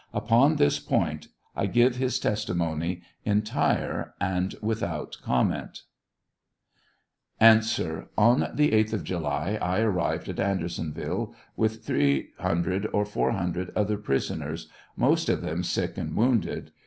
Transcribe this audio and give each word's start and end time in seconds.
Upon 0.15 0.55
this 0.55 0.79
point 0.79 1.27
I 1.55 1.67
give 1.67 1.97
his 1.97 2.17
testimony 2.19 3.03
entire 3.23 4.15
and 4.19 4.55
without 4.59 5.17
comment. 5.21 5.83
A. 7.39 7.61
On 8.17 8.39
the 8.51 8.71
8th 8.71 8.93
of 8.93 9.03
July 9.03 9.59
I 9.61 9.81
arrived 9.81 10.27
at 10.27 10.39
Andersonville, 10.39 11.35
with 11.55 11.85
300 11.85 12.87
or 12.91 13.05
400 13.05 13.71
other 13.75 13.97
prisoners, 13.99 14.67
most 14.95 15.29
of 15.29 15.43
them 15.43 15.61
sick 15.61 15.99
and 15.99 16.15
wounded. 16.15 16.71